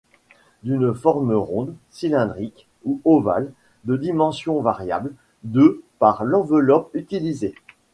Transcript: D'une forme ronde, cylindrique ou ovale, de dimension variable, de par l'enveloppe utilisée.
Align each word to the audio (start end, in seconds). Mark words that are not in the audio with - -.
D'une 0.63 0.95
forme 0.95 1.31
ronde, 1.33 1.75
cylindrique 1.91 2.67
ou 2.85 2.99
ovale, 3.05 3.53
de 3.83 3.95
dimension 3.95 4.59
variable, 4.59 5.13
de 5.43 5.83
par 5.99 6.23
l'enveloppe 6.23 6.89
utilisée. 6.95 7.53